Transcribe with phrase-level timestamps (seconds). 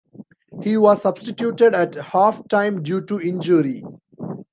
[0.63, 3.83] He was substituted at half-time due to injury.